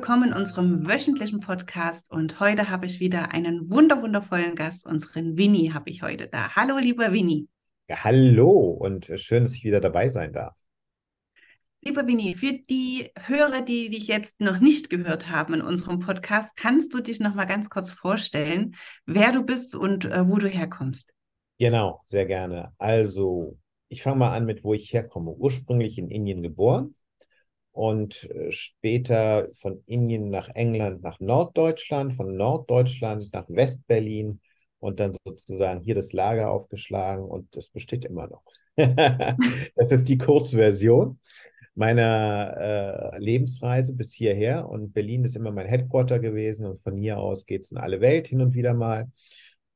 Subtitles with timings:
[0.00, 5.36] willkommen in unserem wöchentlichen Podcast und heute habe ich wieder einen wunder wundervollen Gast, unseren
[5.36, 6.56] Winnie habe ich heute da.
[6.56, 7.48] Hallo, lieber Winnie.
[7.86, 10.54] Ja, hallo und schön, dass ich wieder dabei sein darf.
[11.82, 16.56] Lieber Winnie, für die Hörer, die dich jetzt noch nicht gehört haben in unserem Podcast,
[16.56, 20.48] kannst du dich noch mal ganz kurz vorstellen, wer du bist und äh, wo du
[20.48, 21.12] herkommst?
[21.58, 22.72] Genau, sehr gerne.
[22.78, 25.32] Also, ich fange mal an mit, wo ich herkomme.
[25.32, 26.94] Ursprünglich in Indien geboren,
[27.72, 34.40] und äh, später von Indien nach England, nach Norddeutschland, von Norddeutschland nach Westberlin
[34.80, 38.42] und dann sozusagen hier das Lager aufgeschlagen und das besteht immer noch.
[38.76, 41.18] das ist die Kurzversion
[41.74, 47.18] meiner äh, Lebensreise bis hierher und Berlin ist immer mein Headquarter gewesen und von hier
[47.18, 49.10] aus geht es in alle Welt hin und wieder mal.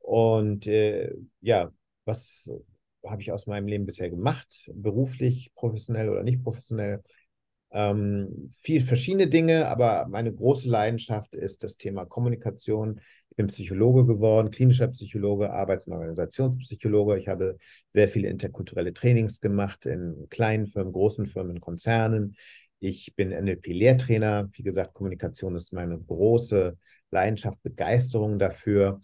[0.00, 1.70] Und äh, ja,
[2.04, 2.50] was
[3.06, 7.02] habe ich aus meinem Leben bisher gemacht, beruflich, professionell oder nicht professionell?
[7.74, 13.00] Ähm, viel verschiedene Dinge, aber meine große Leidenschaft ist das Thema Kommunikation.
[13.30, 17.18] Ich bin Psychologe geworden, klinischer Psychologe, Arbeits- und Organisationspsychologe.
[17.18, 17.58] Ich habe
[17.90, 22.36] sehr viele interkulturelle Trainings gemacht in kleinen Firmen, großen Firmen, Konzernen.
[22.78, 24.50] Ich bin NLP-Lehrtrainer.
[24.52, 26.78] Wie gesagt, Kommunikation ist meine große
[27.10, 29.00] Leidenschaft, Begeisterung dafür.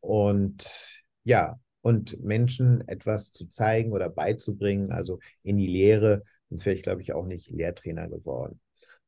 [0.00, 6.76] Und ja, und Menschen etwas zu zeigen oder beizubringen, also in die Lehre, Sonst wäre
[6.76, 8.60] ich, glaube ich, auch nicht Lehrtrainer geworden.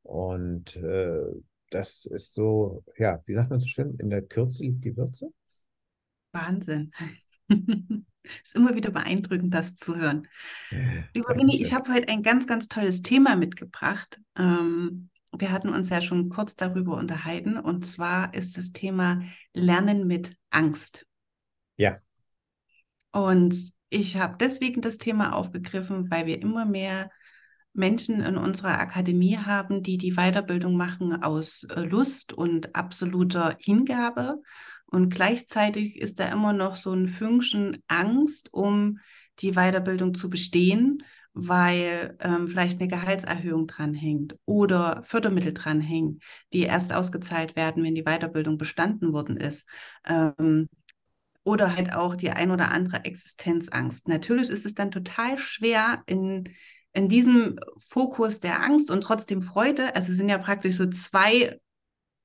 [0.03, 1.23] Und äh,
[1.71, 5.33] das ist so, ja, wie sagt man so schön, in der Kürze liegt die Würze.
[6.33, 6.93] Wahnsinn.
[8.45, 10.29] ist immer wieder beeindruckend, das zu hören.
[11.15, 14.21] Lieber Winnie, ich habe heute ein ganz, ganz tolles Thema mitgebracht.
[14.37, 17.59] Ähm, wir hatten uns ja schon kurz darüber unterhalten.
[17.59, 19.23] Und zwar ist das Thema
[19.55, 21.07] Lernen mit Angst.
[21.77, 21.99] Ja.
[23.13, 27.11] Und ich habe deswegen das Thema aufgegriffen, weil wir immer mehr
[27.77, 34.41] Menschen in unserer Akademie haben, die die Weiterbildung machen aus äh, Lust und absoluter Hingabe.
[34.87, 38.99] Und gleichzeitig ist da immer noch so ein Fünkchen Angst, um
[39.41, 41.03] die Weiterbildung zu bestehen,
[41.35, 46.21] weil ähm, vielleicht eine Gehaltserhöhung dranhängt oder Fördermittel dranhängen,
[46.53, 49.67] die erst ausgezahlt werden, wenn die Weiterbildung bestanden worden ist.
[50.07, 50.69] Ähm,
[51.45, 54.09] oder halt auch die ein oder andere Existenzangst.
[54.09, 56.49] Natürlich ist es dann total schwer, in
[56.97, 61.61] in diesem Fokus der Angst und trotzdem Freude, also es sind ja praktisch so zwei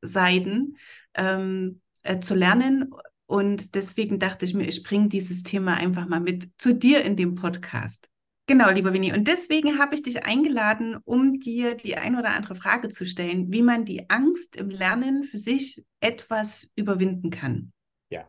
[0.02, 0.78] Seiten,
[1.14, 2.94] ähm, äh, zu lernen.
[3.26, 7.18] Und deswegen dachte ich mir, ich bringe dieses Thema einfach mal mit zu dir in
[7.18, 8.10] dem Podcast.
[8.48, 9.12] Genau, lieber Winnie.
[9.12, 13.52] Und deswegen habe ich dich eingeladen, um dir die ein oder andere Frage zu stellen,
[13.52, 17.74] wie man die Angst im Lernen für sich etwas überwinden kann.
[18.10, 18.26] Ja.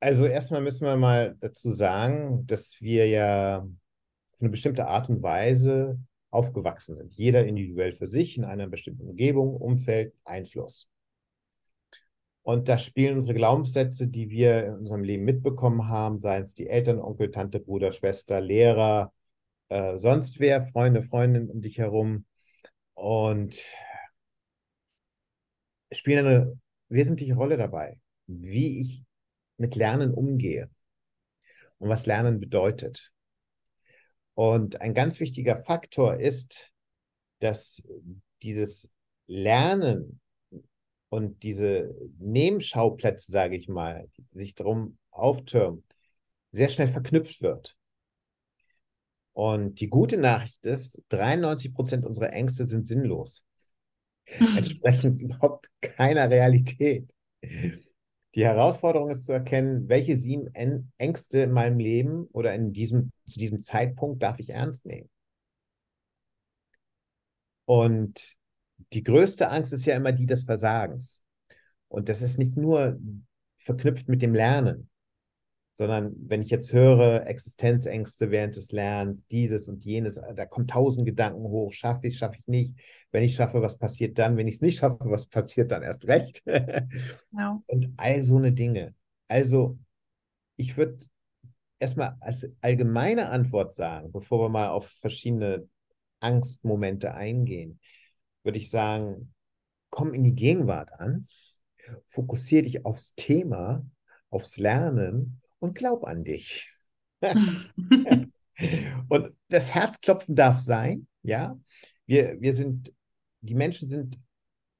[0.00, 3.64] Also erstmal müssen wir mal dazu sagen, dass wir ja
[4.40, 5.98] auf eine bestimmte Art und Weise
[6.30, 7.14] aufgewachsen sind.
[7.14, 10.88] Jeder individuell für sich in einer bestimmten Umgebung, Umfeld, Einfluss.
[12.42, 16.68] Und da spielen unsere Glaubenssätze, die wir in unserem Leben mitbekommen haben, seien es die
[16.68, 19.12] Eltern, Onkel, Tante, Bruder, Schwester, Lehrer,
[19.68, 22.24] äh, sonst wer, Freunde, Freundinnen um dich herum.
[22.94, 23.60] Und
[25.92, 26.58] spielen eine
[26.88, 29.04] wesentliche Rolle dabei, wie ich
[29.58, 30.70] mit Lernen umgehe
[31.76, 33.12] und was Lernen bedeutet.
[34.40, 36.72] Und ein ganz wichtiger Faktor ist,
[37.40, 37.82] dass
[38.42, 38.90] dieses
[39.26, 40.18] Lernen
[41.10, 45.84] und diese Nebenschauplätze, sage ich mal, die sich darum auftürmen,
[46.52, 47.76] sehr schnell verknüpft wird.
[49.34, 53.44] Und die gute Nachricht ist, 93 Prozent unserer Ängste sind sinnlos.
[54.24, 57.12] Entsprechen überhaupt keiner Realität.
[58.34, 60.52] Die Herausforderung ist zu erkennen, welche sieben
[60.98, 65.08] Ängste in meinem Leben oder in diesem, zu diesem Zeitpunkt darf ich ernst nehmen.
[67.64, 68.36] Und
[68.92, 71.24] die größte Angst ist ja immer die des Versagens.
[71.88, 72.98] Und das ist nicht nur
[73.56, 74.89] verknüpft mit dem Lernen,
[75.80, 81.06] sondern wenn ich jetzt höre, Existenzängste während des Lernens, dieses und jenes, da kommen tausend
[81.06, 82.78] Gedanken hoch, schaffe ich, schaffe ich nicht.
[83.12, 84.36] Wenn ich schaffe, was passiert dann?
[84.36, 86.42] Wenn ich es nicht schaffe, was passiert dann erst recht?
[87.30, 87.62] Genau.
[87.66, 88.94] Und all so eine Dinge.
[89.26, 89.78] Also,
[90.56, 90.98] ich würde
[91.78, 95.66] erstmal als allgemeine Antwort sagen, bevor wir mal auf verschiedene
[96.18, 97.80] Angstmomente eingehen,
[98.42, 99.32] würde ich sagen,
[99.88, 101.26] komm in die Gegenwart an,
[102.04, 103.86] fokussiere dich aufs Thema,
[104.28, 106.70] aufs Lernen und glaub an dich.
[109.08, 111.58] und das Herzklopfen darf sein, ja.
[112.06, 112.92] Wir, wir sind,
[113.40, 114.18] die Menschen sind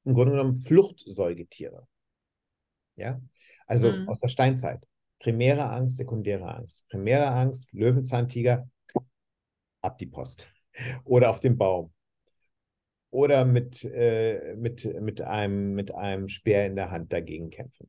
[0.04, 1.86] im Grunde genommen Fluchtsäugetiere.
[2.96, 3.20] Ja,
[3.66, 4.08] also mhm.
[4.08, 4.84] aus der Steinzeit.
[5.20, 6.88] Primäre Angst, sekundäre Angst.
[6.88, 8.68] Primäre Angst, Löwenzahntiger,
[9.82, 10.50] ab die Post.
[11.04, 11.92] Oder auf dem Baum.
[13.10, 17.88] oder mit, äh, mit, mit, einem, mit einem Speer in der Hand dagegen kämpfen.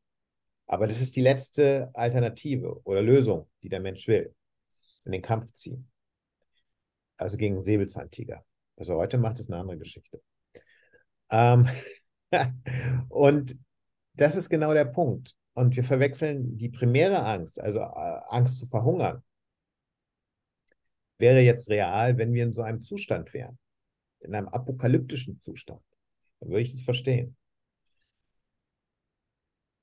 [0.71, 4.33] Aber das ist die letzte Alternative oder Lösung, die der Mensch will.
[5.03, 5.91] In den Kampf ziehen.
[7.18, 8.45] Also gegen Säbelzahntiger.
[8.77, 10.21] Was er heute macht, ist eine andere Geschichte.
[11.29, 11.68] Ähm
[13.09, 13.59] und
[14.13, 15.35] das ist genau der Punkt.
[15.56, 19.21] Und wir verwechseln die primäre Angst, also äh, Angst zu verhungern,
[21.17, 23.59] wäre jetzt real, wenn wir in so einem Zustand wären,
[24.21, 25.83] in einem apokalyptischen Zustand.
[26.39, 27.35] Dann würde ich das verstehen.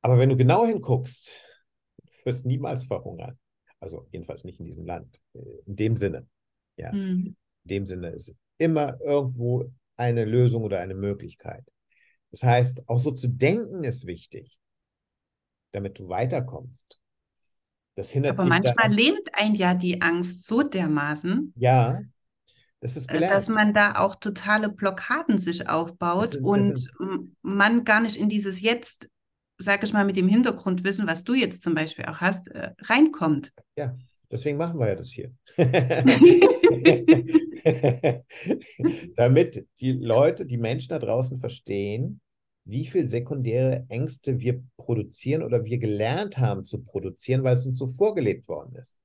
[0.03, 1.41] Aber wenn du genau hinguckst,
[1.99, 3.39] du wirst niemals verhungern.
[3.81, 5.21] Also jedenfalls nicht in diesem Land.
[5.67, 6.27] In dem Sinne.
[6.77, 6.93] Ja.
[6.93, 7.37] Mhm.
[7.65, 11.65] In dem Sinne ist immer irgendwo eine Lösung oder eine Möglichkeit.
[12.31, 14.59] Das heißt, auch so zu denken ist wichtig,
[15.73, 16.99] damit du weiterkommst.
[17.95, 21.53] Das hindert Aber manchmal lähmt ein ja die Angst so dermaßen.
[21.57, 22.01] Ja,
[22.81, 23.35] das ist äh, gelernt.
[23.35, 28.61] Dass man da auch totale Blockaden sich aufbaut sind, und man gar nicht in dieses
[28.61, 29.11] Jetzt,
[29.59, 33.53] sag ich mal, mit dem Hintergrundwissen, was du jetzt zum Beispiel auch hast, äh, reinkommt.
[33.77, 33.97] Ja,
[34.31, 35.33] deswegen machen wir ja das hier.
[39.17, 42.21] Damit die Leute, die Menschen da draußen verstehen,
[42.65, 47.79] wie viel sekundäre Ängste wir produzieren oder wir gelernt haben zu produzieren, weil es uns
[47.79, 48.97] so vorgelebt worden ist.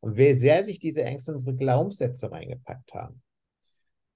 [0.00, 3.22] Und wie sehr sich diese Ängste in unsere Glaubenssätze reingepackt haben.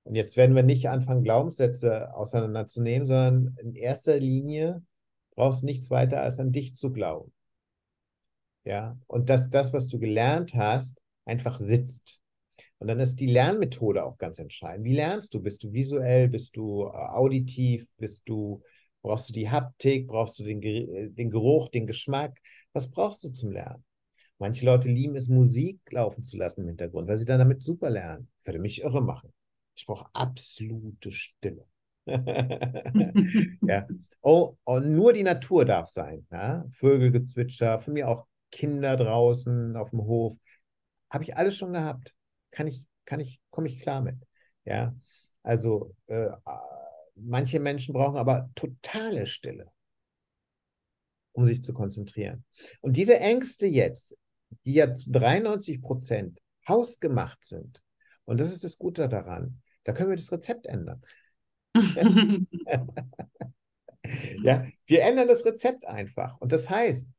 [0.02, 4.82] Und jetzt werden wir nicht anfangen, Glaubenssätze auseinanderzunehmen, sondern in erster Linie
[5.36, 7.32] brauchst nichts weiter als an dich zu glauben.
[8.64, 12.20] Ja, und dass das, was du gelernt hast, einfach sitzt.
[12.78, 14.84] Und dann ist die Lernmethode auch ganz entscheidend.
[14.84, 15.40] Wie lernst du?
[15.40, 16.28] Bist du visuell?
[16.28, 17.86] Bist du äh, auditiv?
[17.96, 18.62] Bist du
[19.06, 20.08] Brauchst du die Haptik?
[20.08, 22.40] Brauchst du den, äh, den Geruch, den Geschmack?
[22.72, 23.84] Was brauchst du zum Lernen?
[24.38, 27.88] Manche Leute lieben es, Musik laufen zu lassen im Hintergrund, weil sie dann damit super
[27.88, 28.28] lernen.
[28.42, 29.32] Das würde mich irre machen.
[29.76, 31.64] Ich brauche absolute Stille.
[33.62, 33.86] ja.
[34.22, 36.26] Oh, und nur die Natur darf sein.
[36.30, 36.64] Ja?
[36.70, 40.34] Vögelgezwitscher, von mir auch Kinder draußen auf dem Hof.
[41.10, 42.14] Habe ich alles schon gehabt.
[42.50, 44.16] Kann ich, kann ich, komme ich klar mit.
[44.64, 44.94] Ja.
[45.42, 46.30] Also äh,
[47.16, 49.72] Manche Menschen brauchen aber totale Stille,
[51.32, 52.44] um sich zu konzentrieren.
[52.82, 54.14] Und diese Ängste jetzt,
[54.66, 57.82] die ja zu 93 Prozent hausgemacht sind,
[58.26, 61.02] und das ist das Gute daran, da können wir das Rezept ändern.
[64.42, 66.40] ja, wir ändern das Rezept einfach.
[66.40, 67.12] Und das heißt,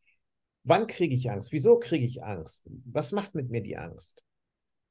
[0.64, 1.52] wann kriege ich Angst?
[1.52, 2.70] Wieso kriege ich Angst?
[2.86, 4.24] Was macht mit mir die Angst?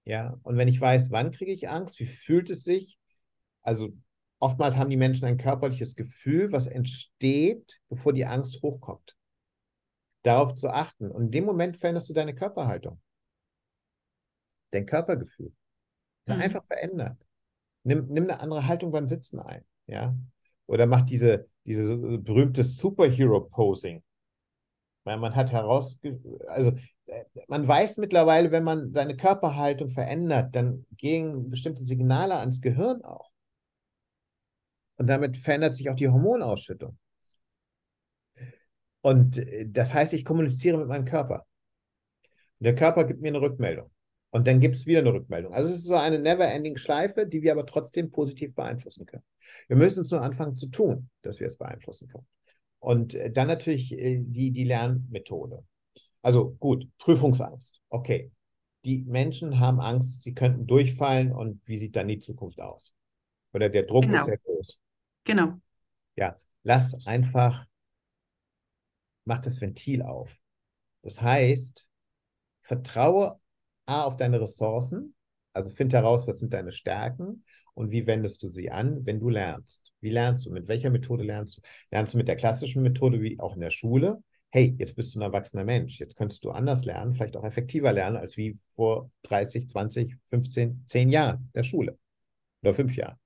[0.04, 2.98] Ja, und wenn ich weiß, wann kriege ich Angst, wie fühlt es sich?
[3.62, 3.92] Also
[4.38, 9.16] Oftmals haben die Menschen ein körperliches Gefühl, was entsteht, bevor die Angst hochkommt.
[10.22, 11.10] Darauf zu achten.
[11.10, 13.00] Und in dem Moment veränderst du deine Körperhaltung.
[14.72, 15.52] Dein Körpergefühl.
[16.26, 16.34] Mhm.
[16.34, 17.25] Einfach verändert.
[17.86, 19.64] Nimm, nimm eine andere Haltung beim Sitzen ein.
[19.86, 20.16] Ja?
[20.66, 24.02] Oder mach diese, diese berühmte Superhero-Posing.
[25.04, 26.00] Man hat heraus,
[26.48, 26.72] also
[27.06, 33.04] äh, man weiß mittlerweile, wenn man seine Körperhaltung verändert, dann gehen bestimmte Signale ans Gehirn
[33.04, 33.30] auch.
[34.96, 36.98] Und damit verändert sich auch die Hormonausschüttung.
[39.00, 41.46] Und äh, das heißt, ich kommuniziere mit meinem Körper.
[42.58, 43.92] Und der Körper gibt mir eine Rückmeldung.
[44.36, 45.54] Und dann gibt es wieder eine Rückmeldung.
[45.54, 49.22] Also es ist so eine never-ending Schleife, die wir aber trotzdem positiv beeinflussen können.
[49.66, 52.26] Wir müssen es nur anfangen zu tun, dass wir es beeinflussen können.
[52.78, 55.64] Und äh, dann natürlich äh, die, die Lernmethode.
[56.20, 57.80] Also gut, Prüfungsangst.
[57.88, 58.30] Okay.
[58.84, 62.94] Die Menschen haben Angst, sie könnten durchfallen und wie sieht dann die Zukunft aus?
[63.54, 64.18] Oder der Druck genau.
[64.18, 64.78] ist sehr groß.
[65.24, 65.54] Genau.
[66.14, 67.64] Ja, lass einfach,
[69.24, 70.38] mach das Ventil auf.
[71.00, 71.88] Das heißt,
[72.60, 73.40] vertraue
[73.86, 75.14] A auf deine Ressourcen,
[75.52, 79.28] also find heraus, was sind deine Stärken und wie wendest du sie an, wenn du
[79.28, 79.92] lernst.
[80.00, 80.50] Wie lernst du?
[80.50, 81.62] Mit welcher Methode lernst du?
[81.90, 84.22] Lernst du mit der klassischen Methode wie auch in der Schule?
[84.50, 85.98] Hey, jetzt bist du ein erwachsener Mensch.
[85.98, 90.84] Jetzt könntest du anders lernen, vielleicht auch effektiver lernen als wie vor 30, 20, 15,
[90.86, 91.98] 10 Jahren der Schule
[92.62, 93.18] oder fünf Jahren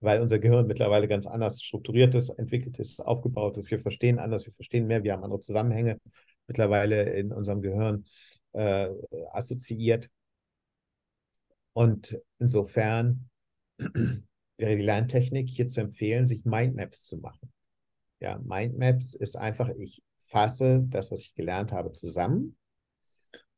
[0.00, 3.70] weil unser Gehirn mittlerweile ganz anders strukturiert ist, entwickelt ist, aufgebaut ist.
[3.70, 5.98] Wir verstehen anders, wir verstehen mehr, wir haben andere Zusammenhänge
[6.46, 8.04] mittlerweile in unserem Gehirn
[8.56, 8.88] äh,
[9.32, 10.10] assoziiert.
[11.72, 13.28] Und insofern
[13.78, 17.52] wäre die Lerntechnik hier zu empfehlen, sich Mindmaps zu machen.
[18.20, 22.56] Ja, Mindmaps ist einfach, ich fasse das, was ich gelernt habe, zusammen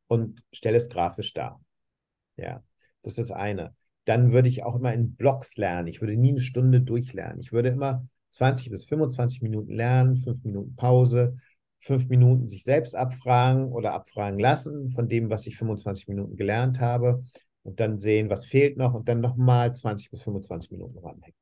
[0.09, 1.65] und stelle es grafisch dar.
[2.37, 2.63] Ja,
[3.03, 3.75] das ist eine
[4.09, 5.87] dann würde ich auch immer in Blocks lernen.
[5.87, 7.41] Ich würde nie eine Stunde durchlernen.
[7.41, 11.37] Ich würde immer 20 bis 25 Minuten lernen, fünf Minuten Pause,
[11.81, 16.81] fünf Minuten sich selbst abfragen oder abfragen lassen von dem, was ich 25 Minuten gelernt
[16.81, 17.25] habe
[17.63, 21.37] und dann sehen, was fehlt noch und dann nochmal 20 bis 25 Minuten ranhängen.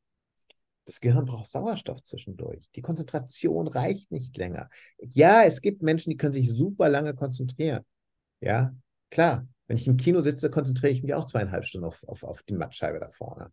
[0.84, 2.68] Das Gehirn braucht Sauerstoff zwischendurch.
[2.76, 4.70] Die Konzentration reicht nicht länger.
[4.98, 7.84] Ja, es gibt Menschen, die können sich super lange konzentrieren.
[8.40, 8.74] Ja,
[9.10, 9.48] klar.
[9.66, 12.54] Wenn ich im Kino sitze, konzentriere ich mich auch zweieinhalb Stunden auf, auf, auf die
[12.54, 13.50] Mattscheibe da vorne.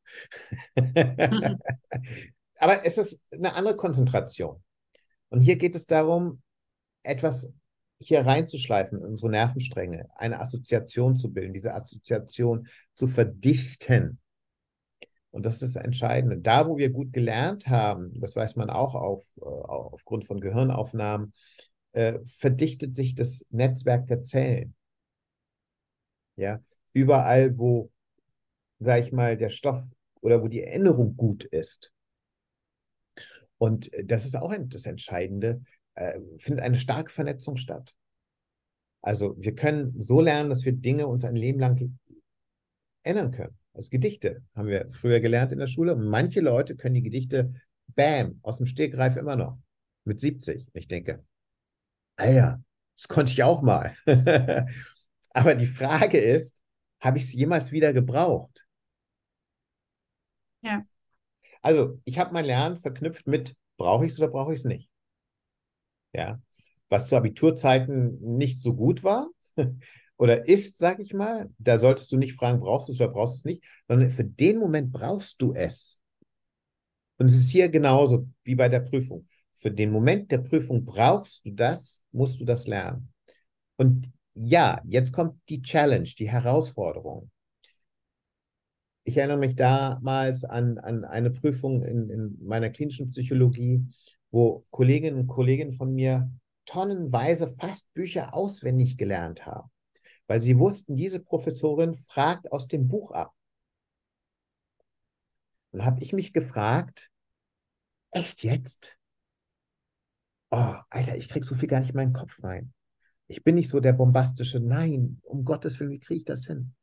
[0.75, 1.57] Mhm.
[2.59, 4.63] Aber es ist eine andere Konzentration.
[5.29, 6.43] Und hier geht es darum,
[7.03, 7.53] etwas
[7.99, 14.19] hier reinzuschleifen in unsere Nervenstränge, eine Assoziation zu bilden, diese Assoziation zu verdichten.
[15.31, 16.37] Und das ist das Entscheidende.
[16.37, 21.33] Da, wo wir gut gelernt haben, das weiß man auch auf, äh, aufgrund von Gehirnaufnahmen,
[21.93, 24.75] äh, verdichtet sich das Netzwerk der Zellen.
[26.35, 26.59] Ja,
[26.93, 27.91] überall, wo,
[28.79, 29.81] sage ich mal, der Stoff
[30.21, 31.91] oder wo die Erinnerung gut ist.
[33.57, 35.63] Und äh, das ist auch das Entscheidende,
[35.95, 37.95] äh, findet eine starke Vernetzung statt.
[39.01, 41.97] Also wir können so lernen, dass wir Dinge uns ein Leben lang
[43.03, 43.57] ändern können.
[43.73, 47.53] Also Gedichte haben wir früher gelernt in der Schule und manche Leute können die Gedichte,
[47.87, 49.57] bam, aus dem Stegreif immer noch.
[50.05, 50.69] Mit 70.
[50.73, 51.23] Ich denke,
[52.17, 52.63] Alter,
[52.95, 53.95] das konnte ich auch mal.
[55.29, 56.61] Aber die Frage ist,
[56.99, 58.65] habe ich es jemals wieder gebraucht?
[60.61, 60.85] Ja.
[61.61, 64.89] Also, ich habe mein Lernen verknüpft mit, brauche ich es oder brauche ich es nicht?
[66.13, 66.41] Ja.
[66.89, 69.29] Was zu Abiturzeiten nicht so gut war
[70.17, 73.35] oder ist, sag ich mal, da solltest du nicht fragen, brauchst du es oder brauchst
[73.35, 75.99] du es nicht, sondern für den Moment brauchst du es.
[77.17, 79.27] Und es ist hier genauso wie bei der Prüfung.
[79.53, 83.13] Für den Moment der Prüfung brauchst du das, musst du das lernen.
[83.77, 87.29] Und ja, jetzt kommt die Challenge, die Herausforderung.
[89.05, 93.85] Ich erinnere mich damals an, an eine Prüfung in, in meiner klinischen Psychologie,
[94.33, 96.29] wo Kolleginnen und Kollegen von mir
[96.65, 99.69] tonnenweise fast Bücher auswendig gelernt haben,
[100.25, 103.31] weil sie wussten, diese Professorin fragt aus dem Buch ab.
[105.71, 107.11] Dann habe ich mich gefragt,
[108.09, 108.97] echt jetzt?
[110.49, 112.73] Oh, Alter, ich kriege so viel gar nicht in meinen Kopf rein.
[113.27, 116.73] Ich bin nicht so der bombastische, nein, um Gottes Willen, wie kriege ich das hin?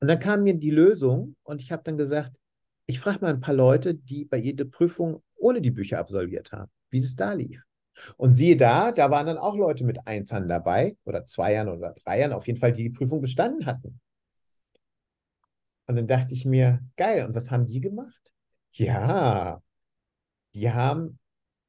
[0.00, 2.32] Und dann kam mir die Lösung und ich habe dann gesagt,
[2.86, 6.70] ich frage mal ein paar Leute, die bei jeder Prüfung ohne die Bücher absolviert haben,
[6.90, 7.62] wie es da lief.
[8.16, 12.32] Und siehe da, da waren dann auch Leute mit Einzern dabei oder Zweiern oder Dreiern,
[12.32, 14.00] auf jeden Fall, die die Prüfung bestanden hatten.
[15.86, 18.32] Und dann dachte ich mir, geil, und was haben die gemacht?
[18.72, 19.62] Ja,
[20.54, 21.18] die haben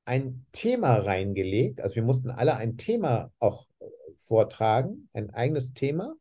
[0.05, 1.81] ein Thema reingelegt.
[1.81, 6.15] Also wir mussten alle ein Thema auch äh, vortragen, ein eigenes Thema.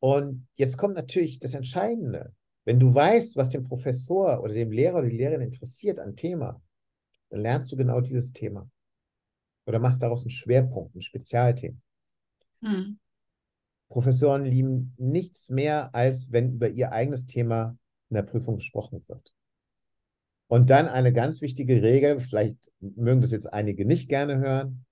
[0.00, 2.34] Und jetzt kommt natürlich das Entscheidende.
[2.64, 6.62] Wenn du weißt, was dem Professor oder dem Lehrer oder die Lehrerin interessiert an Thema,
[7.30, 8.70] dann lernst du genau dieses Thema.
[9.66, 11.78] Oder machst daraus einen Schwerpunkt, ein Spezialthema.
[12.60, 12.98] Hm.
[13.88, 17.76] Professoren lieben nichts mehr, als wenn über ihr eigenes Thema
[18.08, 19.32] in der Prüfung gesprochen wird.
[20.46, 24.84] Und dann eine ganz wichtige Regel, vielleicht mögen das jetzt einige nicht gerne hören.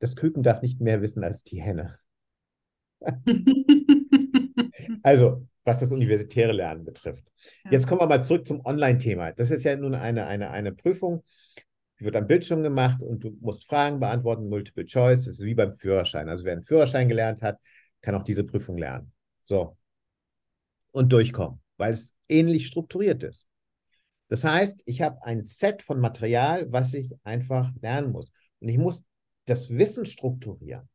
[0.00, 1.98] Das Küken darf nicht mehr wissen als die Henne.
[5.02, 7.24] also, was das universitäre Lernen betrifft.
[7.64, 7.72] Ja.
[7.72, 9.32] Jetzt kommen wir mal zurück zum Online-Thema.
[9.32, 11.22] Das ist ja nun eine, eine, eine Prüfung,
[11.98, 15.26] die wird am Bildschirm gemacht und du musst Fragen beantworten, Multiple Choice.
[15.26, 16.28] Das ist wie beim Führerschein.
[16.28, 17.58] Also wer einen Führerschein gelernt hat,
[18.00, 19.12] kann auch diese Prüfung lernen.
[19.44, 19.76] So.
[20.92, 23.46] Und durchkommen, weil es ähnlich strukturiert ist.
[24.28, 28.30] Das heißt, ich habe ein Set von Material, was ich einfach lernen muss.
[28.60, 29.04] Und ich muss
[29.44, 30.88] das Wissen strukturieren.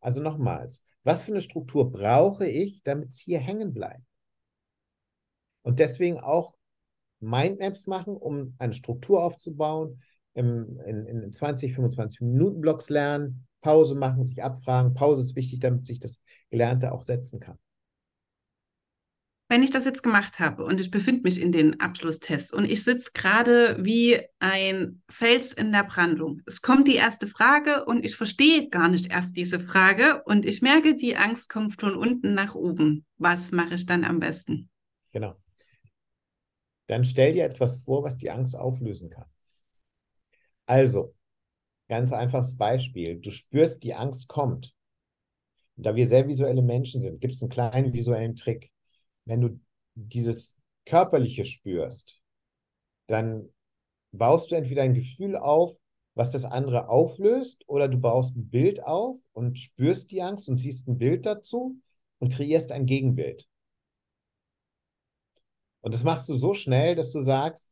[0.00, 4.02] Also nochmals, was für eine Struktur brauche ich, damit es hier hängen bleibt?
[5.62, 6.54] Und deswegen auch
[7.20, 10.02] Mindmaps machen, um eine Struktur aufzubauen,
[10.34, 14.94] im, in, in 20, 25 Minuten Blocks lernen, Pause machen, sich abfragen.
[14.94, 17.58] Pause ist wichtig, damit sich das Gelernte auch setzen kann.
[19.48, 22.82] Wenn ich das jetzt gemacht habe und ich befinde mich in den Abschlusstests und ich
[22.82, 26.42] sitze gerade wie ein Fels in der Brandung.
[26.46, 30.62] Es kommt die erste Frage und ich verstehe gar nicht erst diese Frage und ich
[30.62, 33.06] merke, die Angst kommt von unten nach oben.
[33.18, 34.68] Was mache ich dann am besten?
[35.12, 35.36] Genau.
[36.88, 39.26] Dann stell dir etwas vor, was die Angst auflösen kann.
[40.66, 41.14] Also,
[41.88, 43.20] ganz einfaches Beispiel.
[43.20, 44.74] Du spürst, die Angst kommt.
[45.76, 48.72] Und da wir sehr visuelle Menschen sind, gibt es einen kleinen visuellen Trick.
[49.26, 49.60] Wenn du
[49.94, 50.56] dieses
[50.86, 52.20] Körperliche spürst,
[53.08, 53.48] dann
[54.12, 55.76] baust du entweder ein Gefühl auf,
[56.14, 60.56] was das andere auflöst, oder du baust ein Bild auf und spürst die Angst und
[60.56, 61.76] siehst ein Bild dazu
[62.18, 63.46] und kreierst ein Gegenbild.
[65.82, 67.70] Und das machst du so schnell, dass du sagst,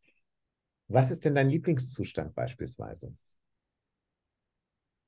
[0.89, 3.17] was ist denn dein Lieblingszustand beispielsweise?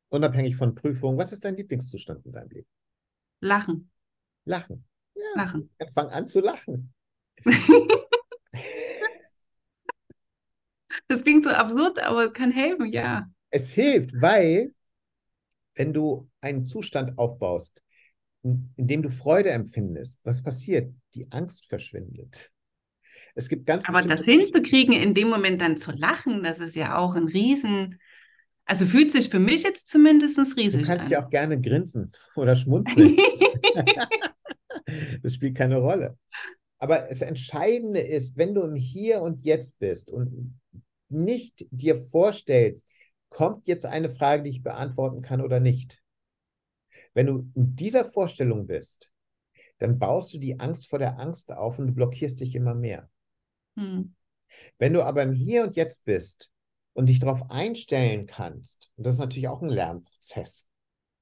[0.09, 2.69] Unabhängig von Prüfungen, was ist dein Lieblingszustand in deinem Leben?
[3.41, 3.91] Lachen.
[4.45, 4.85] Lachen.
[5.37, 5.71] Lachen.
[5.79, 6.93] Dann fang an zu lachen.
[11.09, 13.29] Das klingt so absurd, aber kann helfen, ja.
[13.51, 14.73] Es hilft, weil
[15.75, 17.81] wenn du einen Zustand aufbaust,
[18.43, 20.93] in, in dem du Freude empfindest, was passiert?
[21.15, 22.51] Die Angst verschwindet.
[23.35, 26.97] Es gibt ganz Aber das hinzukriegen, in dem Moment dann zu lachen, das ist ja
[26.97, 28.01] auch ein Riesen.
[28.65, 30.83] Also fühlt sich für mich jetzt zumindest riesig an.
[30.83, 31.11] Du kannst an.
[31.13, 33.17] ja auch gerne grinsen oder schmunzeln.
[35.23, 36.17] das spielt keine Rolle.
[36.79, 40.61] Aber das Entscheidende ist, wenn du im Hier und Jetzt bist und
[41.09, 42.87] nicht dir vorstellst,
[43.29, 46.03] kommt jetzt eine Frage, die ich beantworten kann oder nicht.
[47.15, 49.11] Wenn du in dieser Vorstellung bist,
[49.79, 53.09] dann baust du die Angst vor der Angst auf und du blockierst dich immer mehr.
[53.77, 54.15] Hm.
[54.79, 56.51] Wenn du aber im Hier und Jetzt bist
[56.93, 60.69] und dich darauf einstellen kannst, und das ist natürlich auch ein Lernprozess.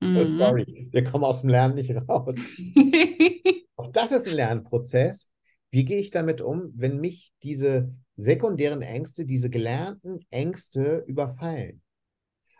[0.00, 0.16] Mhm.
[0.16, 2.36] Oh, sorry, wir kommen aus dem Lernen nicht raus.
[3.96, 5.30] das ist ein Lernprozess.
[5.70, 11.82] Wie gehe ich damit um, wenn mich diese sekundären Ängste, diese gelernten Ängste überfallen?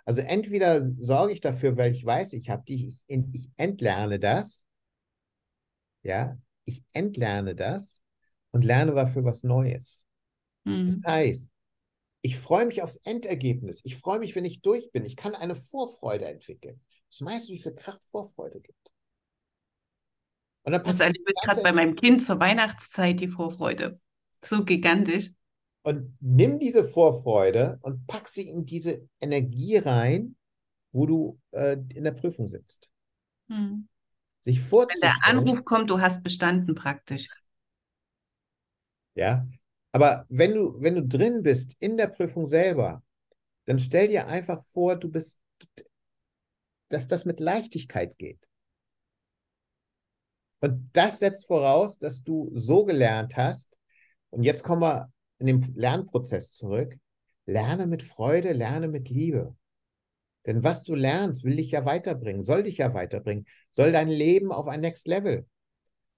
[0.05, 4.65] Also entweder sorge ich dafür, weil ich weiß, ich habe die, ich, ich entlerne das,
[6.03, 6.37] ja,
[6.67, 8.01] ich entlerne das
[8.51, 10.05] und lerne dafür was Neues.
[10.65, 10.87] Mhm.
[10.87, 11.51] Das heißt,
[12.23, 13.81] ich freue mich aufs Endergebnis.
[13.85, 15.05] Ich freue mich, wenn ich durch bin.
[15.05, 16.81] Ich kann eine Vorfreude entwickeln.
[17.11, 18.94] Was meinst du, wie viel Kraft Vorfreude gibt?
[20.65, 24.01] Und dann das erlebe ich gerade bei meinem Kind zur Weihnachtszeit die Vorfreude.
[24.43, 25.31] So gigantisch.
[25.83, 30.37] Und nimm diese Vorfreude und pack sie in diese Energie rein,
[30.93, 32.91] wo du äh, in der Prüfung sitzt.
[33.49, 33.89] Hm.
[34.41, 35.15] Sich vorzustellen.
[35.15, 37.29] Wenn der Anruf kommt, du hast bestanden praktisch.
[39.15, 39.47] Ja,
[39.93, 43.03] aber wenn du, wenn du drin bist in der Prüfung selber,
[43.67, 45.39] dann stell dir einfach vor, du bist,
[46.89, 48.49] dass das mit Leichtigkeit geht.
[50.65, 53.77] Und das setzt voraus, dass du so gelernt hast.
[54.31, 56.97] Und jetzt kommen wir in den Lernprozess zurück.
[57.45, 59.55] Lerne mit Freude, lerne mit Liebe.
[60.47, 64.53] Denn was du lernst, will dich ja weiterbringen, soll dich ja weiterbringen, soll dein Leben
[64.53, 65.47] auf ein Next Level.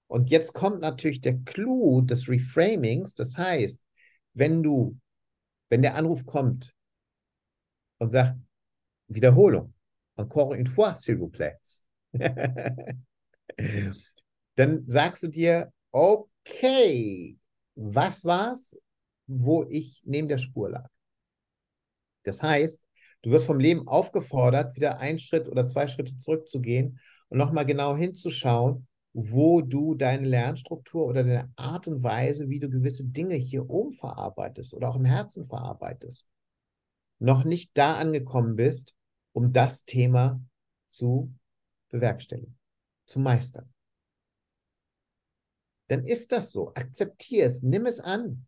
[0.06, 3.16] Und jetzt kommt natürlich der Clou des Reframings.
[3.16, 3.82] Das heißt,
[4.34, 4.96] wenn du,
[5.70, 6.72] wenn der Anruf kommt
[7.98, 8.38] und sagt,
[9.08, 9.74] Wiederholung,
[10.14, 11.58] encore une fois, s'il vous plaît,
[14.56, 17.38] dann sagst du dir, okay,
[17.74, 18.78] was war's,
[19.26, 20.88] wo ich neben der Spur lag?
[22.24, 22.82] Das heißt,
[23.22, 27.96] du wirst vom Leben aufgefordert, wieder einen Schritt oder zwei Schritte zurückzugehen und nochmal genau
[27.96, 33.68] hinzuschauen, wo du deine Lernstruktur oder deine Art und Weise, wie du gewisse Dinge hier
[33.70, 36.28] oben verarbeitest oder auch im Herzen verarbeitest,
[37.18, 38.94] noch nicht da angekommen bist,
[39.32, 40.40] um das Thema
[40.90, 41.32] zu
[41.88, 42.58] bewerkstelligen,
[43.06, 43.72] zu meistern.
[45.88, 46.72] Dann ist das so.
[46.74, 48.46] Akzeptier es, nimm es an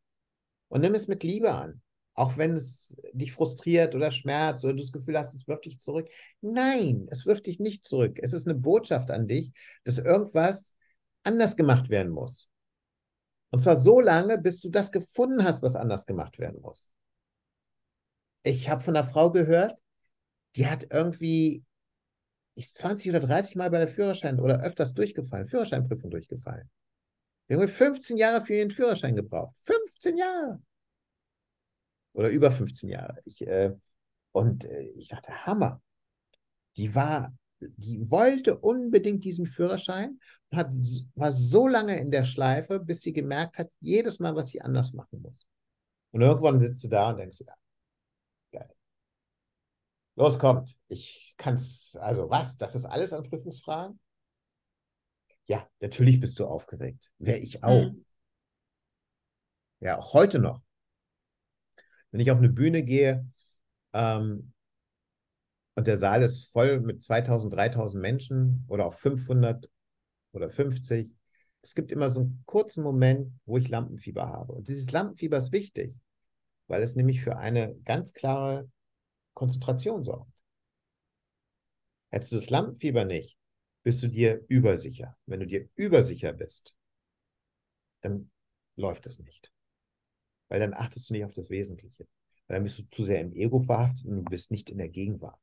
[0.68, 1.82] und nimm es mit Liebe an.
[2.14, 5.78] Auch wenn es dich frustriert oder schmerzt oder du das Gefühl hast, es wirft dich
[5.78, 6.08] zurück.
[6.40, 8.18] Nein, es wirft dich nicht zurück.
[8.20, 9.52] Es ist eine Botschaft an dich,
[9.84, 10.74] dass irgendwas
[11.22, 12.48] anders gemacht werden muss.
[13.50, 16.92] Und zwar so lange, bis du das gefunden hast, was anders gemacht werden muss.
[18.42, 19.80] Ich habe von einer Frau gehört,
[20.56, 21.64] die hat irgendwie
[22.56, 26.68] ist 20 oder 30 Mal bei der Führerschein oder öfters durchgefallen, Führerscheinprüfung durchgefallen.
[27.48, 29.56] Wir haben 15 Jahre für ihren Führerschein gebraucht.
[29.58, 30.60] 15 Jahre
[32.18, 33.20] oder über 15 Jahre.
[33.24, 33.72] Ich, äh,
[34.32, 35.80] und äh, ich dachte, Hammer.
[36.76, 40.18] Die war, die wollte unbedingt diesen Führerschein
[40.50, 40.70] und hat,
[41.14, 44.92] war so lange in der Schleife, bis sie gemerkt hat, jedes Mal, was sie anders
[44.92, 45.46] machen muss.
[46.10, 47.54] Und irgendwann sitzt sie da und denkst, ja,
[48.52, 48.74] geil.
[50.16, 50.76] Los, kommt.
[50.88, 52.56] Ich kann es, also was?
[52.58, 54.00] Das ist alles an Prüfungsfragen?
[55.48, 57.10] Ja, natürlich bist du aufgeregt.
[57.18, 57.90] Wäre ich auch.
[57.90, 58.04] Mhm.
[59.80, 60.60] Ja, auch heute noch.
[62.10, 63.26] Wenn ich auf eine Bühne gehe
[63.92, 64.52] ähm,
[65.74, 69.68] und der Saal ist voll mit 2000, 3000 Menschen oder auch 500
[70.32, 71.14] oder 50,
[71.62, 74.52] es gibt immer so einen kurzen Moment, wo ich Lampenfieber habe.
[74.52, 75.98] Und dieses Lampenfieber ist wichtig,
[76.66, 78.70] weil es nämlich für eine ganz klare
[79.34, 80.32] Konzentration sorgt.
[82.10, 83.37] Hättest du das Lampenfieber nicht,
[83.88, 85.16] bist du dir übersicher.
[85.26, 86.76] Wenn du dir übersicher bist,
[88.02, 88.30] dann
[88.76, 89.50] läuft es nicht
[90.48, 92.06] weil dann achtest du nicht auf das Wesentliche.
[92.46, 94.88] Weil dann bist du zu sehr im Ego verhaftet und du bist nicht in der
[94.88, 95.40] Gegenwart.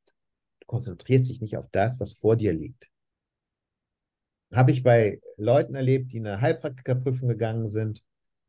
[0.60, 2.90] Du konzentrierst dich nicht auf das, was vor dir liegt.
[4.52, 8.02] Habe ich bei Leuten erlebt, die in eine Heilpraktikerprüfung gegangen sind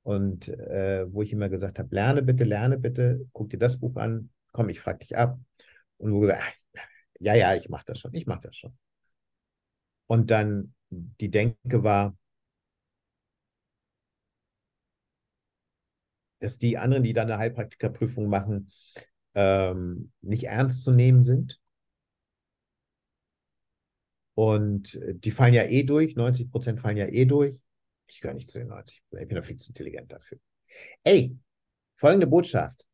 [0.04, 3.96] und äh, wo ich immer gesagt habe, lerne bitte, lerne bitte, guck dir das Buch
[3.96, 5.40] an, komm, ich frage dich ab.
[5.98, 6.88] Und wo gesagt, ach,
[7.20, 8.78] ja, ja, ich mache das schon, ich mache das schon.
[10.08, 12.17] Und dann die Denke war,
[16.39, 18.72] dass die anderen, die dann eine Heilpraktikerprüfung machen,
[19.36, 21.60] ähm, nicht ernst zu nehmen sind.
[24.36, 27.63] Und die fallen ja eh durch, 90 Prozent fallen ja eh durch.
[28.06, 30.38] Ich gehöre nicht zu den 90, ich bin ja viel zu intelligent dafür.
[31.04, 31.36] Ey,
[31.96, 32.86] folgende Botschaft.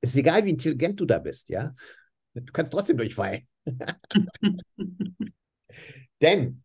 [0.00, 1.74] Es ist egal, wie intelligent du da bist, ja.
[2.34, 3.46] Du kannst trotzdem durchfallen.
[6.20, 6.62] Denn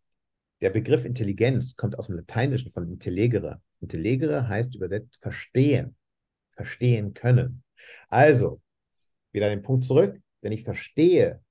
[0.62, 3.62] der Begriff Intelligenz kommt aus dem Lateinischen von intellegere.
[3.80, 5.96] Intellegere heißt übersetzt verstehen,
[6.52, 7.64] verstehen können.
[8.10, 8.62] Also,
[9.32, 10.20] wieder den Punkt zurück.
[10.42, 11.44] Wenn ich verstehe,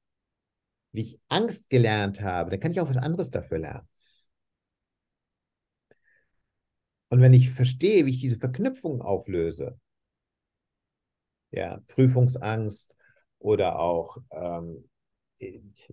[0.93, 3.89] wie ich Angst gelernt habe, dann kann ich auch was anderes dafür lernen.
[7.09, 9.79] Und wenn ich verstehe, wie ich diese Verknüpfung auflöse,
[11.51, 12.97] ja, Prüfungsangst
[13.39, 14.89] oder auch ähm,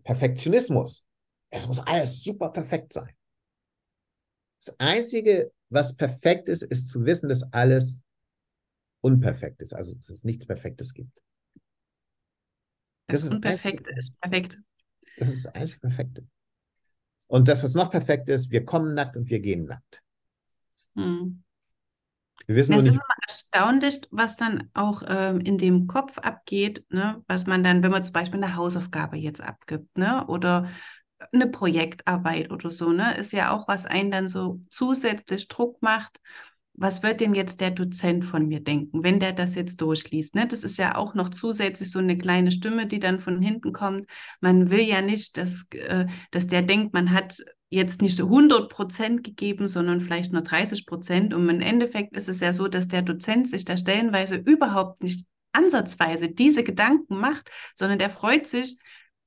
[0.03, 1.05] Perfektionismus,
[1.49, 3.13] es muss alles super perfekt sein.
[4.65, 8.01] Das Einzige, was perfekt ist, ist zu wissen, dass alles
[9.01, 11.21] unperfekt ist, also dass es nichts Perfektes gibt.
[13.07, 14.57] Das, das Unperfekte ist perfekt.
[15.17, 16.27] Das ist das einzige Perfekte.
[17.27, 20.01] Und das, was noch perfekt ist, wir kommen nackt und wir gehen nackt.
[20.95, 21.43] Hm.
[22.47, 27.23] Wir wissen es ist immer erstaunlich, was dann auch ähm, in dem Kopf abgeht, ne?
[27.27, 30.25] was man dann, wenn man zum Beispiel eine Hausaufgabe jetzt abgibt, ne?
[30.27, 30.69] oder
[31.31, 36.19] eine Projektarbeit oder so, ne, ist ja auch, was einen dann so zusätzlich Druck macht.
[36.75, 40.33] Was wird denn jetzt der Dozent von mir denken, wenn der das jetzt durchliest?
[40.33, 40.47] Ne?
[40.47, 44.09] Das ist ja auch noch zusätzlich so eine kleine Stimme, die dann von hinten kommt.
[44.41, 47.37] Man will ja nicht, dass, äh, dass der denkt, man hat
[47.73, 51.33] jetzt nicht so 100 Prozent gegeben, sondern vielleicht nur 30 Prozent.
[51.33, 55.25] Und im Endeffekt ist es ja so, dass der Dozent sich da stellenweise überhaupt nicht
[55.53, 58.77] ansatzweise diese Gedanken macht, sondern der freut sich,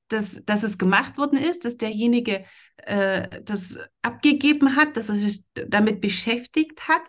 [0.07, 2.45] dass, dass es gemacht worden ist, dass derjenige
[2.77, 7.01] äh, das abgegeben hat, dass er sich damit beschäftigt hat.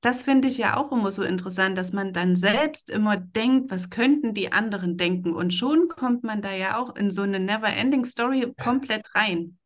[0.00, 3.88] Das finde ich ja auch immer so interessant, dass man dann selbst immer denkt, was
[3.88, 5.32] könnten die anderen denken?
[5.32, 9.58] Und schon kommt man da ja auch in so eine Never-Ending Story komplett rein.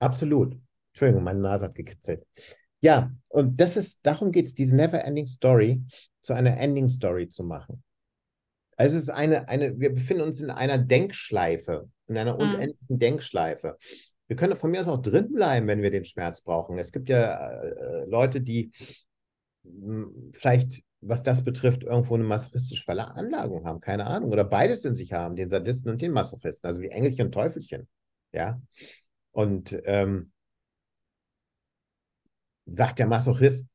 [0.00, 0.56] Absolut.
[0.92, 2.26] Entschuldigung, meine Nase hat gekitzelt.
[2.80, 5.84] Ja, und das ist, darum geht es, diese Never-Ending Story
[6.20, 7.84] zu einer Ending Story zu machen.
[8.76, 12.40] Also es ist eine, eine, wir befinden uns in einer Denkschleife in einer mhm.
[12.40, 13.78] unendlichen Denkschleife.
[14.26, 16.78] Wir können von mir aus auch drin bleiben, wenn wir den Schmerz brauchen.
[16.78, 18.72] Es gibt ja äh, Leute, die
[19.62, 24.84] mh, hm, vielleicht, was das betrifft, irgendwo eine masochistische Veranlagung haben, keine Ahnung, oder beides
[24.84, 27.88] in sich haben, den Sadisten und den Masochisten, also wie Engelchen und Teufelchen.
[28.32, 28.60] Ja.
[29.32, 30.32] Und ähm,
[32.66, 33.68] sagt der Masochist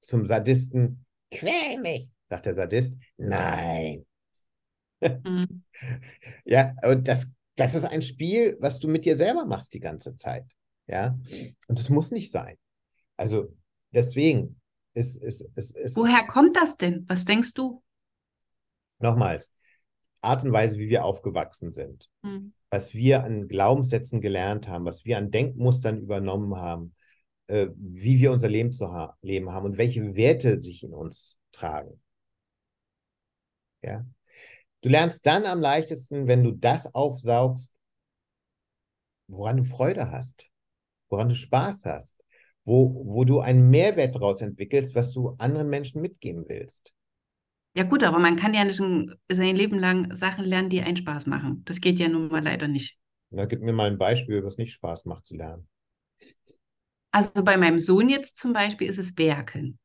[0.00, 4.06] zum Sadisten, quäl mich, sagt der Sadist, nein.
[5.00, 5.64] Mhm.
[6.44, 10.16] ja, und das das ist ein Spiel, was du mit dir selber machst die ganze
[10.16, 10.46] Zeit.
[10.86, 11.18] Ja,
[11.68, 12.56] und das muss nicht sein.
[13.16, 13.54] Also
[13.90, 14.60] deswegen
[14.94, 15.42] ist es.
[15.54, 17.04] Ist, ist, Woher kommt das denn?
[17.08, 17.82] Was denkst du?
[18.98, 19.54] Nochmals,
[20.20, 22.52] Art und Weise, wie wir aufgewachsen sind, hm.
[22.72, 26.94] Was wir an Glaubenssätzen gelernt haben, was wir an Denkmustern übernommen haben,
[27.48, 31.38] äh, wie wir unser Leben zu ha leben haben und welche Werte sich in uns
[31.52, 32.00] tragen.
[33.82, 34.04] Ja,
[34.82, 37.72] Du lernst dann am leichtesten, wenn du das aufsaugst,
[39.28, 40.50] woran du Freude hast,
[41.08, 42.20] woran du Spaß hast,
[42.64, 46.92] wo, wo du einen Mehrwert daraus entwickelst, was du anderen Menschen mitgeben willst.
[47.74, 48.82] Ja gut, aber man kann ja nicht
[49.30, 51.62] sein Leben lang Sachen lernen, die einen Spaß machen.
[51.64, 52.98] Das geht ja nun mal leider nicht.
[53.30, 55.66] Na, gib mir mal ein Beispiel, was nicht Spaß macht zu lernen.
[57.12, 59.78] Also bei meinem Sohn jetzt zum Beispiel ist es Werken.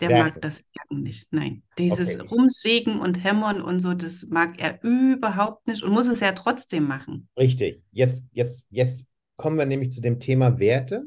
[0.00, 0.30] Der Werke.
[0.30, 1.26] mag das Jacken nicht.
[1.30, 1.62] Nein.
[1.78, 2.28] Dieses okay.
[2.28, 6.84] Rumsägen und Hämmern und so, das mag er überhaupt nicht und muss es ja trotzdem
[6.84, 7.28] machen.
[7.38, 7.82] Richtig.
[7.92, 11.04] Jetzt, jetzt, jetzt kommen wir nämlich zu dem Thema Werte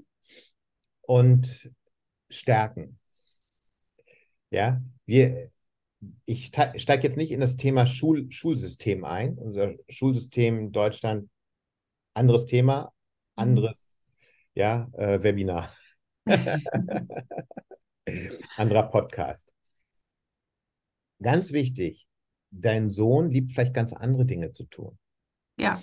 [1.02, 1.72] und
[2.30, 3.00] Stärken.
[4.52, 5.50] Ja, wir,
[6.26, 9.38] ich steige jetzt nicht in das Thema Schul, Schulsystem ein.
[9.38, 11.30] Unser Schulsystem in Deutschland,
[12.14, 12.90] anderes Thema, mhm.
[13.36, 13.98] anderes
[14.54, 15.74] ja, äh, Webinar.
[18.58, 19.54] Anderer Podcast.
[21.22, 22.08] Ganz wichtig,
[22.52, 24.98] dein Sohn liebt vielleicht ganz andere Dinge zu tun.
[25.58, 25.82] Ja.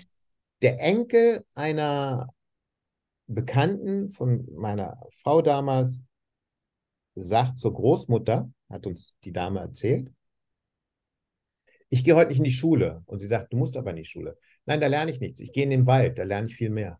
[0.61, 2.27] Der Enkel einer
[3.27, 6.05] Bekannten von meiner Frau damals
[7.13, 10.11] sagt zur Großmutter, hat uns die Dame erzählt,
[11.89, 13.01] ich gehe heute nicht in die Schule.
[13.05, 14.37] Und sie sagt, du musst aber in die Schule.
[14.65, 15.39] Nein, da lerne ich nichts.
[15.39, 16.99] Ich gehe in den Wald, da lerne ich viel mehr.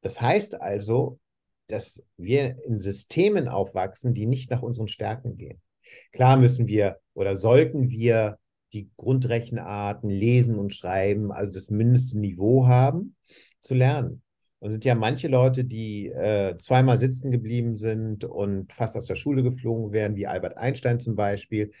[0.00, 1.20] Das heißt also,
[1.68, 5.62] dass wir in Systemen aufwachsen, die nicht nach unseren Stärken gehen.
[6.10, 8.38] Klar müssen wir oder sollten wir
[8.72, 13.16] die Grundrechenarten lesen und schreiben, also das mindeste Niveau haben,
[13.60, 14.22] zu lernen.
[14.62, 19.16] Und sind ja manche Leute, die äh, zweimal sitzen geblieben sind und fast aus der
[19.16, 21.72] Schule geflogen wären, wie Albert Einstein zum Beispiel,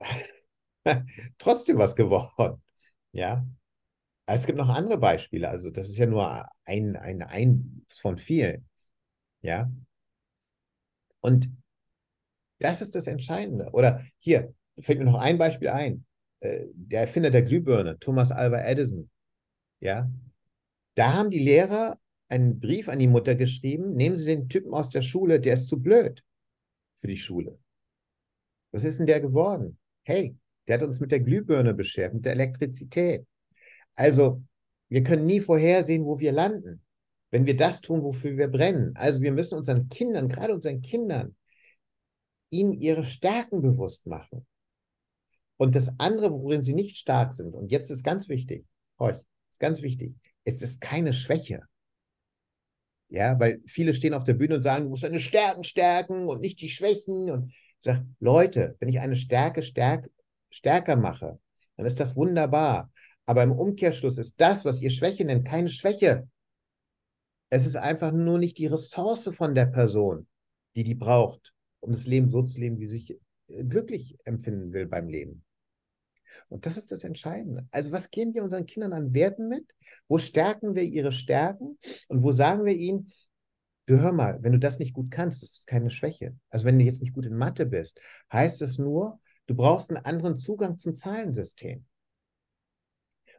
[1.38, 2.62] trotzdem was geworden.
[3.10, 3.44] Ja.
[4.26, 5.48] Es gibt noch andere Beispiele.
[5.48, 8.68] Also, das ist ja nur ein, ein, ein von vielen.
[9.42, 9.68] Ja.
[11.20, 11.50] Und
[12.60, 13.70] das ist das Entscheidende.
[13.72, 16.04] Oder hier, fällt mir noch ein Beispiel ein.
[16.38, 19.10] Äh, der Erfinder der Glühbirne, Thomas Alva Edison.
[19.80, 20.08] Ja.
[20.98, 24.90] Da haben die Lehrer einen Brief an die Mutter geschrieben, nehmen Sie den Typen aus
[24.90, 26.24] der Schule, der ist zu blöd
[26.96, 27.56] für die Schule.
[28.72, 29.78] Was ist denn der geworden?
[30.02, 33.24] Hey, der hat uns mit der Glühbirne beschert, mit der Elektrizität.
[33.94, 34.42] Also,
[34.88, 36.82] wir können nie vorhersehen, wo wir landen,
[37.30, 38.90] wenn wir das tun, wofür wir brennen.
[38.96, 41.36] Also, wir müssen unseren Kindern, gerade unseren Kindern,
[42.50, 44.44] ihnen ihre Stärken bewusst machen.
[45.58, 48.66] Und das andere, worin sie nicht stark sind, und jetzt ist ganz wichtig,
[48.98, 49.20] euch,
[49.52, 50.16] ist ganz wichtig,
[50.48, 51.62] es ist keine Schwäche.
[53.10, 56.40] Ja, weil viele stehen auf der Bühne und sagen, du musst deine Stärken stärken und
[56.40, 57.30] nicht die Schwächen.
[57.30, 60.10] Und ich sage, Leute, wenn ich eine Stärke stärk,
[60.50, 61.38] stärker mache,
[61.76, 62.90] dann ist das wunderbar.
[63.26, 66.28] Aber im Umkehrschluss ist das, was ihr Schwäche nennt, keine Schwäche.
[67.50, 70.26] Es ist einfach nur nicht die Ressource von der Person,
[70.76, 73.10] die die braucht, um das Leben so zu leben, wie sie sich
[73.48, 75.44] äh, glücklich empfinden will beim Leben.
[76.48, 77.66] Und das ist das Entscheidende.
[77.70, 79.74] Also was geben wir unseren Kindern an Werten mit?
[80.08, 81.78] Wo stärken wir ihre Stärken?
[82.08, 83.12] Und wo sagen wir ihnen,
[83.86, 86.36] du hör mal, wenn du das nicht gut kannst, das ist keine Schwäche.
[86.50, 88.00] Also wenn du jetzt nicht gut in Mathe bist,
[88.32, 91.84] heißt es nur, du brauchst einen anderen Zugang zum Zahlensystem.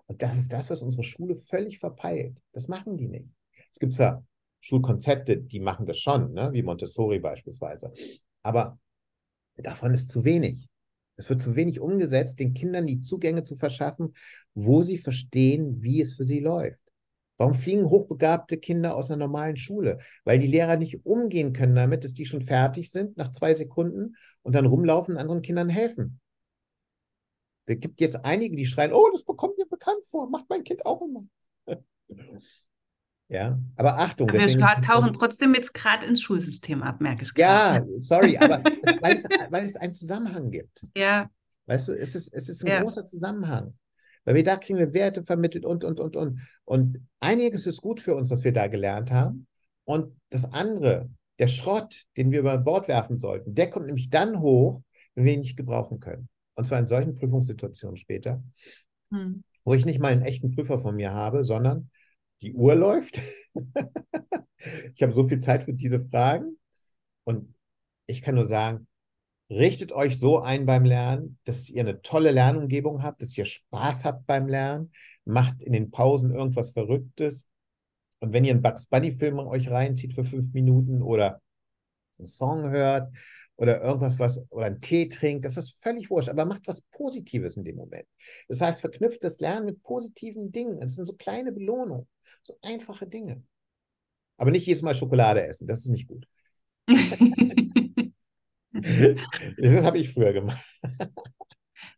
[0.08, 2.36] Und das ist das, was unsere Schule völlig verpeilt.
[2.52, 3.30] Das machen die nicht.
[3.72, 4.26] Es gibt zwar
[4.62, 6.52] Schulkonzepte, die machen das schon, ne?
[6.52, 7.94] wie Montessori beispielsweise.
[8.42, 8.80] Aber
[9.56, 10.69] davon ist zu wenig.
[11.20, 14.14] Es wird zu wenig umgesetzt, den Kindern die Zugänge zu verschaffen,
[14.54, 16.80] wo sie verstehen, wie es für sie läuft.
[17.36, 20.00] Warum fliegen hochbegabte Kinder aus einer normalen Schule?
[20.24, 24.16] Weil die Lehrer nicht umgehen können damit, dass die schon fertig sind nach zwei Sekunden
[24.44, 26.22] und dann rumlaufen und anderen Kindern helfen.
[27.66, 30.86] Es gibt jetzt einige, die schreien, oh, das bekommt mir bekannt vor, macht mein Kind
[30.86, 31.26] auch immer.
[33.30, 34.28] Ja, aber Achtung.
[34.30, 37.34] Aber wir tauchen trotzdem jetzt gerade ins Schulsystem ab, merke ich.
[37.34, 37.86] Grad.
[37.88, 40.84] Ja, sorry, aber es, weil, es, weil es einen Zusammenhang gibt.
[40.98, 41.30] Ja.
[41.68, 42.82] Weißt du, es ist, es ist ein ja.
[42.82, 43.76] großer Zusammenhang.
[44.26, 46.40] Weil wir da kriegen wir Werte vermittelt und, und, und, und.
[46.66, 49.48] Und einiges ist gut für uns, was wir da gelernt haben.
[49.86, 54.40] Und das andere, der Schrott, den wir über Bord werfen sollten, der kommt nämlich dann
[54.40, 54.82] hoch,
[55.14, 56.30] wenn wir ihn nicht gebrauchen können.
[56.56, 58.44] Und zwar in solchen Prüfungssituationen später,
[59.12, 59.44] hm.
[59.64, 61.90] wo ich nicht mal einen echten Prüfer von mir habe, sondern
[62.42, 63.22] die Uhr läuft.
[64.94, 66.58] ich habe so viel Zeit für diese Fragen.
[67.24, 67.54] Und
[68.08, 68.88] ich kann nur sagen,
[69.50, 74.06] richtet euch so ein beim Lernen, dass ihr eine tolle Lernumgebung habt, dass ihr Spaß
[74.06, 74.92] habt beim Lernen.
[75.26, 77.48] Macht in den Pausen irgendwas Verrücktes.
[78.20, 81.42] Und wenn ihr einen Bugs Bunny-Film euch reinzieht für fünf Minuten oder
[82.18, 83.14] einen Song hört
[83.60, 87.58] oder irgendwas, was, oder einen Tee trinkt, das ist völlig wurscht, aber macht was Positives
[87.58, 88.08] in dem Moment.
[88.48, 90.80] Das heißt, verknüpft das Lernen mit positiven Dingen.
[90.80, 92.08] Das sind so kleine Belohnungen,
[92.42, 93.44] so einfache Dinge.
[94.38, 96.26] Aber nicht jedes Mal Schokolade essen, das ist nicht gut.
[98.72, 100.64] das habe ich früher gemacht.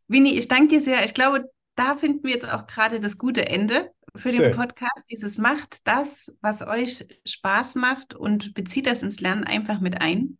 [0.08, 1.06] Winnie, ich danke dir sehr.
[1.06, 1.46] Ich glaube,
[1.76, 4.42] da finden wir jetzt auch gerade das gute Ende für Schön.
[4.42, 5.12] den Podcast.
[5.12, 10.40] Dieses macht das, was euch Spaß macht und bezieht das ins Lernen einfach mit ein.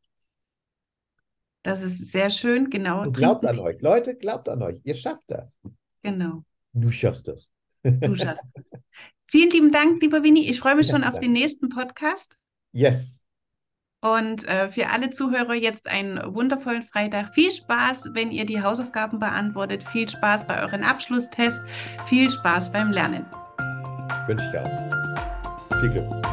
[1.64, 3.04] Das ist sehr schön, genau.
[3.04, 3.82] Und glaubt an euch.
[3.82, 4.80] Leute, glaubt an euch.
[4.84, 5.60] Ihr schafft das.
[6.02, 6.44] Genau.
[6.74, 7.52] Du schaffst das.
[7.84, 8.70] Du schaffst das.
[9.28, 10.50] Vielen lieben Dank, lieber Winnie.
[10.50, 12.36] Ich freue mich schon auf den nächsten Podcast.
[12.74, 13.26] Yes.
[14.02, 17.34] Und äh, für alle Zuhörer jetzt einen wundervollen Freitag.
[17.36, 19.84] Viel Spaß, wenn ihr die Hausaufgaben beantwortet.
[19.84, 21.62] Viel Spaß bei euren Abschlusstests.
[22.08, 23.26] Viel Spaß beim Lernen.
[24.28, 25.80] Wünsche ich auch.
[25.80, 26.31] Viel Glück.